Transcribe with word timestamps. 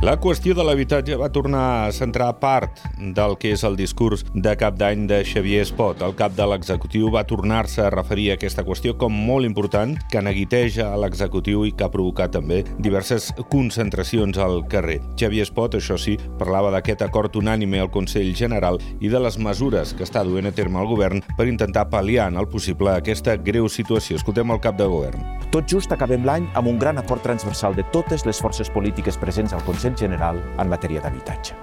La 0.00 0.14
qüestió 0.16 0.54
de 0.56 0.64
l'habitatge 0.64 1.12
va 1.20 1.26
tornar 1.28 1.62
a 1.84 1.88
centrar 1.92 2.30
part 2.40 2.78
del 2.96 3.34
que 3.36 3.50
és 3.52 3.60
el 3.68 3.74
discurs 3.76 4.22
de 4.32 4.54
cap 4.56 4.78
d'any 4.80 5.02
de 5.10 5.18
Xavier 5.28 5.60
Espot. 5.60 6.00
El 6.00 6.14
cap 6.16 6.32
de 6.38 6.46
l'executiu 6.48 7.10
va 7.12 7.26
tornar-se 7.28 7.82
a 7.84 7.90
referir 7.92 8.30
a 8.30 8.38
aquesta 8.38 8.64
qüestió 8.64 8.94
com 8.96 9.12
molt 9.12 9.44
important, 9.44 9.92
que 10.08 10.22
neguiteja 10.24 10.86
a 10.88 10.96
l'executiu 11.02 11.66
i 11.68 11.74
que 11.76 11.84
ha 11.84 11.92
provocat 11.92 12.32
també 12.38 12.62
diverses 12.78 13.28
concentracions 13.52 14.40
al 14.40 14.64
carrer. 14.72 15.02
Xavier 15.20 15.44
Espot, 15.44 15.76
això 15.76 16.00
sí, 16.00 16.16
parlava 16.40 16.72
d'aquest 16.72 17.04
acord 17.04 17.36
unànime 17.36 17.84
al 17.84 17.92
Consell 17.92 18.32
General 18.32 18.80
i 19.04 19.12
de 19.12 19.20
les 19.20 19.36
mesures 19.36 19.92
que 19.92 20.08
està 20.08 20.24
duent 20.24 20.48
a 20.48 20.56
terme 20.56 20.80
el 20.80 20.88
govern 20.88 21.20
per 21.36 21.50
intentar 21.52 21.90
pal·liar 21.92 22.32
en 22.32 22.40
el 22.40 22.48
possible 22.48 22.96
aquesta 22.96 23.36
greu 23.36 23.68
situació. 23.68 24.16
Escoltem 24.16 24.48
el 24.56 24.64
cap 24.64 24.80
de 24.80 24.88
govern. 24.88 25.39
Tot 25.50 25.66
just 25.66 25.90
acabem 25.90 26.22
l'any 26.22 26.44
amb 26.54 26.68
un 26.70 26.76
gran 26.78 27.00
acord 27.00 27.24
transversal 27.26 27.74
de 27.74 27.82
totes 27.90 28.22
les 28.22 28.38
forces 28.38 28.68
polítiques 28.70 29.16
presents 29.18 29.50
al 29.52 29.64
Consell 29.66 29.96
General 29.98 30.36
en 30.62 30.68
matèria 30.70 31.00
d'habitatge. 31.02 31.56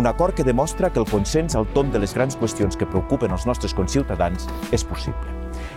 Un 0.00 0.06
acord 0.08 0.32
que 0.32 0.46
demostra 0.46 0.88
que 0.88 1.02
el 1.02 1.04
consens 1.10 1.54
al 1.54 1.66
tom 1.74 1.90
de 1.92 2.00
les 2.00 2.14
grans 2.16 2.38
qüestions 2.40 2.78
que 2.80 2.88
preocupen 2.88 3.34
els 3.36 3.44
nostres 3.44 3.74
conciutadans 3.76 4.46
és 4.72 4.84
possible. 4.84 5.34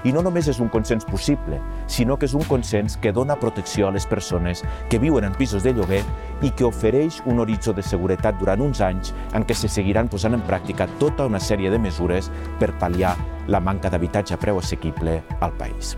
I 0.08 0.14
no 0.16 0.22
només 0.24 0.48
és 0.48 0.62
un 0.64 0.70
consens 0.72 1.04
possible, 1.04 1.60
sinó 1.92 2.16
que 2.16 2.30
és 2.30 2.36
un 2.38 2.46
consens 2.48 2.96
que 2.96 3.12
dona 3.12 3.36
protecció 3.36 3.90
a 3.90 3.92
les 3.92 4.06
persones 4.08 4.64
que 4.90 5.00
viuen 5.00 5.28
en 5.28 5.36
pisos 5.36 5.64
de 5.68 5.74
lloguer 5.76 6.06
i 6.42 6.54
que 6.56 6.70
ofereix 6.70 7.20
un 7.26 7.44
horitzó 7.44 7.74
de 7.76 7.84
seguretat 7.84 8.40
durant 8.40 8.64
uns 8.64 8.80
anys 8.80 9.12
en 9.36 9.44
què 9.44 9.58
se 9.60 9.68
seguiran 9.68 10.08
posant 10.08 10.40
en 10.40 10.46
pràctica 10.48 10.88
tota 11.04 11.28
una 11.28 11.44
sèrie 11.44 11.74
de 11.74 11.82
mesures 11.84 12.32
per 12.64 12.72
pal·liar 12.80 13.18
la 13.52 13.60
manca 13.60 13.92
d'habitatge 13.92 14.38
a 14.38 14.40
preu 14.40 14.64
assequible 14.64 15.20
al 15.42 15.52
país. 15.60 15.98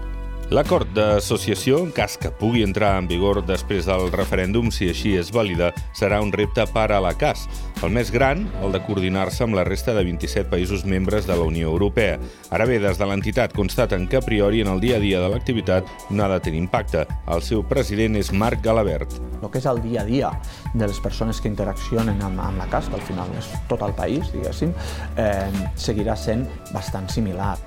L'acord 0.52 0.90
d'associació, 0.92 1.80
en 1.86 1.92
cas 1.96 2.18
que 2.20 2.30
pugui 2.30 2.66
entrar 2.66 2.98
en 3.00 3.08
vigor 3.08 3.40
després 3.48 3.88
del 3.88 4.10
referèndum, 4.12 4.70
si 4.76 4.90
així 4.92 5.14
és 5.16 5.32
vàlida, 5.32 5.72
serà 5.96 6.20
un 6.22 6.34
repte 6.36 6.66
per 6.74 6.90
a 6.92 7.00
la 7.02 7.14
CAS. 7.16 7.48
El 7.84 7.94
més 7.96 8.12
gran, 8.12 8.44
el 8.64 8.76
de 8.76 8.82
coordinar-se 8.84 9.44
amb 9.46 9.58
la 9.58 9.64
resta 9.68 9.96
de 9.96 10.04
27 10.04 10.52
països 10.52 10.86
membres 10.86 11.26
de 11.28 11.36
la 11.40 11.48
Unió 11.48 11.72
Europea. 11.72 12.20
Ara 12.52 12.68
bé, 12.70 12.78
des 12.84 13.00
de 13.00 13.08
l'entitat 13.08 13.56
constaten 13.56 14.08
que 14.08 14.20
a 14.20 14.24
priori 14.24 14.62
en 14.62 14.72
el 14.72 14.84
dia 14.84 15.00
a 15.00 15.04
dia 15.04 15.24
de 15.24 15.32
l'activitat 15.32 15.90
no 16.12 16.24
ha 16.24 16.32
de 16.36 16.40
tenir 16.44 16.62
impacte. 16.62 17.08
El 17.28 17.42
seu 17.42 17.64
president 17.68 18.20
és 18.20 18.32
Marc 18.32 18.64
Galabert. 18.64 19.20
El 19.42 19.50
que 19.50 19.64
és 19.64 19.68
el 19.68 19.82
dia 19.84 20.04
a 20.04 20.08
dia 20.08 20.32
de 20.74 20.86
les 20.86 21.00
persones 21.00 21.42
que 21.42 21.52
interaccionen 21.52 22.22
amb, 22.22 22.40
amb 22.40 22.60
la 22.60 22.70
CAS, 22.72 22.92
que 22.92 23.00
al 23.00 23.08
final 23.08 23.38
és 23.40 23.52
tot 23.72 23.84
el 23.84 23.96
país, 23.96 24.32
diguéssim, 24.36 24.76
eh, 25.18 25.70
seguirà 25.76 26.16
sent 26.20 26.48
bastant 26.72 27.10
similar. 27.10 27.58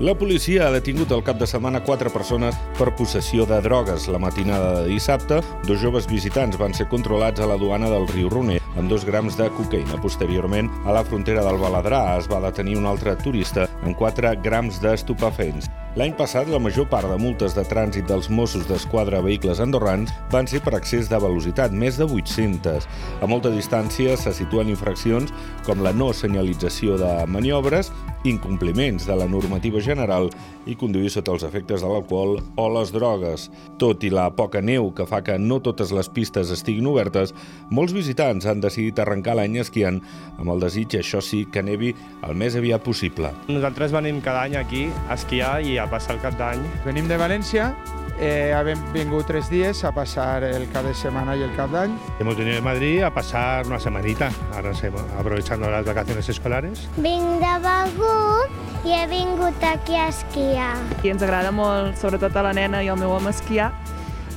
La 0.00 0.14
policia 0.16 0.62
ha 0.64 0.72
detingut 0.72 1.10
el 1.12 1.20
cap 1.20 1.36
de 1.36 1.44
setmana 1.44 1.82
quatre 1.84 2.08
persones 2.08 2.56
per 2.78 2.86
possessió 2.96 3.44
de 3.44 3.58
drogues. 3.60 4.06
La 4.08 4.16
matinada 4.22 4.70
de 4.78 4.94
dissabte, 4.94 5.42
dos 5.68 5.82
joves 5.82 6.08
visitants 6.08 6.56
van 6.56 6.72
ser 6.72 6.86
controlats 6.88 7.44
a 7.44 7.48
la 7.50 7.58
duana 7.60 7.90
del 7.92 8.08
riu 8.08 8.30
Roner 8.32 8.56
amb 8.80 8.88
dos 8.88 9.04
grams 9.04 9.36
de 9.36 9.50
cocaïna. 9.58 10.00
Posteriorment, 10.00 10.72
a 10.88 10.96
la 10.96 11.04
frontera 11.04 11.44
del 11.44 11.60
Baladrà 11.60 12.00
es 12.16 12.30
va 12.32 12.40
detenir 12.46 12.78
un 12.80 12.88
altre 12.88 13.12
turista 13.20 13.68
amb 13.82 13.92
4 14.00 14.32
grams 14.40 14.80
d'estupefents. 14.80 15.68
L'any 15.98 16.12
passat, 16.14 16.46
la 16.46 16.60
major 16.62 16.84
part 16.86 17.10
de 17.10 17.16
multes 17.18 17.56
de 17.56 17.64
trànsit 17.66 18.06
dels 18.06 18.28
Mossos 18.30 18.68
d'Esquadra 18.68 19.18
a 19.18 19.24
vehicles 19.26 19.58
andorrans 19.58 20.12
van 20.30 20.46
ser 20.46 20.60
per 20.62 20.76
excés 20.78 21.08
de 21.10 21.18
velocitat, 21.18 21.74
més 21.74 21.98
de 21.98 22.06
800. 22.06 22.86
A 23.18 23.26
molta 23.26 23.50
distància 23.50 24.14
se 24.14 24.30
situen 24.38 24.70
infraccions 24.70 25.34
com 25.66 25.82
la 25.82 25.90
no 25.90 26.12
senyalització 26.14 26.94
de 27.00 27.10
maniobres, 27.26 27.90
incompliments 28.22 29.06
de 29.08 29.16
la 29.16 29.26
normativa 29.26 29.80
general 29.80 30.28
i 30.68 30.76
conduir 30.78 31.10
sota 31.10 31.32
els 31.32 31.42
efectes 31.46 31.82
de 31.82 31.88
l'alcohol 31.88 32.36
o 32.60 32.68
les 32.76 32.92
drogues. 32.94 33.48
Tot 33.80 34.04
i 34.04 34.12
la 34.12 34.28
poca 34.36 34.60
neu 34.62 34.92
que 34.94 35.08
fa 35.08 35.22
que 35.26 35.38
no 35.40 35.58
totes 35.64 35.90
les 35.96 36.10
pistes 36.12 36.52
estiguin 36.54 36.86
obertes, 36.86 37.34
molts 37.72 37.96
visitants 37.96 38.46
han 38.46 38.62
decidit 38.62 39.00
arrencar 39.00 39.38
l'any 39.40 39.58
esquiant 39.64 39.98
amb 40.36 40.54
el 40.54 40.62
desig, 40.62 41.00
això 41.00 41.24
sí, 41.24 41.46
que 41.50 41.64
nevi 41.64 41.94
el 42.28 42.36
més 42.36 42.54
aviat 42.60 42.84
possible. 42.84 43.32
Nosaltres 43.48 43.96
venim 43.96 44.20
cada 44.22 44.44
any 44.46 44.58
aquí 44.60 44.86
a 45.08 45.16
esquiar 45.18 45.58
i 45.64 45.79
a 45.80 45.90
passar 45.90 46.16
el 46.16 46.20
cap 46.22 46.34
d'any. 46.38 46.60
Venim 46.84 47.08
de 47.08 47.16
València, 47.18 47.74
eh, 48.18 48.52
hem 48.54 48.80
vingut 48.92 49.26
tres 49.26 49.48
dies 49.50 49.82
a 49.84 49.92
passar 49.92 50.42
el 50.44 50.68
cap 50.72 50.84
de 50.84 50.94
setmana 50.94 51.36
i 51.36 51.42
el 51.42 51.54
cap 51.56 51.70
d'any. 51.70 51.96
Hemos 52.18 52.36
venido 52.36 52.56
de 52.56 52.62
Madrid 52.62 53.02
a 53.02 53.10
pasar 53.10 53.66
una 53.66 53.78
semanita, 53.80 54.30
ahora 54.54 54.74
se- 54.74 54.92
aprovechando 55.18 55.70
las 55.70 55.84
vacaciones 55.84 56.28
escolares. 56.28 56.88
Vinc 56.96 57.40
de 57.40 57.54
Begur 57.64 58.48
i 58.84 58.92
he 58.92 59.06
vingut 59.06 59.62
aquí 59.64 59.94
a 59.94 60.08
esquiar. 60.08 60.76
i 61.02 61.08
ens 61.08 61.22
agrada 61.22 61.50
molt, 61.50 61.96
sobretot 61.96 62.34
a 62.36 62.42
la 62.42 62.52
nena 62.52 62.82
i 62.84 62.88
al 62.88 62.96
meu 62.98 63.10
home, 63.10 63.30
esquiar 63.30 63.72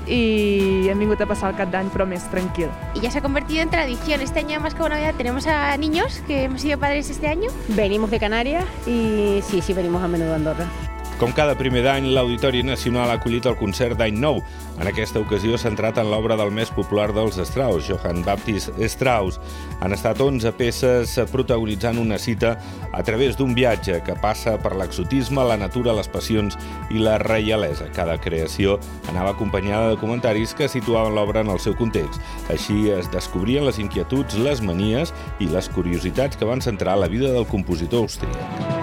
i 0.05 0.87
hem 0.91 0.99
vingut 0.99 1.21
a 1.21 1.25
passar 1.25 1.51
el 1.51 1.55
cap 1.55 1.69
d'any 1.71 1.87
però 1.89 2.05
més 2.05 2.25
tranquil. 2.29 2.67
y 2.93 2.99
ya 2.99 3.09
se 3.09 3.19
ha 3.19 3.21
convertido 3.21 3.61
en 3.61 3.69
tradición. 3.69 4.19
Este 4.21 4.39
año 4.39 4.59
más 4.59 4.73
que 4.75 4.81
una 4.81 4.95
Navidad 4.95 5.13
tenemos 5.15 5.47
a 5.47 5.75
niños 5.77 6.21
que 6.27 6.43
hemos 6.43 6.61
sido 6.61 6.77
padres 6.77 7.09
este 7.09 7.27
año. 7.27 7.49
Venimos 7.69 8.11
de 8.11 8.19
Canarias 8.19 8.65
y 8.85 9.39
sí, 9.47 9.61
sí, 9.61 9.71
venimos 9.73 10.03
a 10.03 10.07
menudo 10.09 10.33
a 10.33 10.35
Andorra. 10.35 10.65
Com 11.21 11.31
cada 11.31 11.53
primer 11.55 11.83
d'any, 11.85 12.07
l'Auditori 12.11 12.63
Nacional 12.65 13.11
ha 13.11 13.17
acollit 13.19 13.45
el 13.47 13.55
concert 13.55 13.95
d'any 13.99 14.15
nou. 14.19 14.39
En 14.81 14.89
aquesta 14.89 15.21
ocasió 15.21 15.59
centrat 15.61 15.99
en 16.01 16.09
l'obra 16.09 16.35
del 16.39 16.49
més 16.51 16.71
popular 16.73 17.11
dels 17.13 17.37
Strauss, 17.37 17.85
Johann 17.87 18.23
Baptist 18.25 18.73
Strauss. 18.89 19.37
Han 19.85 19.93
estat 19.93 20.19
11 20.19 20.51
peces 20.57 21.13
protagonitzant 21.31 22.01
una 22.01 22.17
cita 22.17 22.55
a 22.91 23.03
través 23.05 23.37
d'un 23.37 23.53
viatge 23.55 23.99
que 24.03 24.17
passa 24.19 24.57
per 24.59 24.73
l'exotisme, 24.75 25.45
la 25.45 25.59
natura, 25.61 25.93
les 25.95 26.09
passions 26.11 26.57
i 26.91 26.99
la 26.99 27.19
reialesa. 27.21 27.91
Cada 27.95 28.17
creació 28.17 28.79
anava 29.13 29.35
acompanyada 29.37 29.93
de 29.93 29.99
comentaris 30.01 30.57
que 30.57 30.67
situaven 30.67 31.15
l'obra 31.15 31.45
en 31.45 31.53
el 31.53 31.61
seu 31.61 31.77
context. 31.77 32.19
Així 32.51 32.89
es 32.91 33.11
descobrien 33.13 33.69
les 33.69 33.79
inquietuds, 33.79 34.41
les 34.41 34.65
manies 34.65 35.13
i 35.39 35.47
les 35.53 35.69
curiositats 35.69 36.35
que 36.35 36.49
van 36.49 36.65
centrar 36.65 36.97
la 36.97 37.11
vida 37.11 37.31
del 37.31 37.47
compositor 37.47 38.09
austríac. 38.09 38.82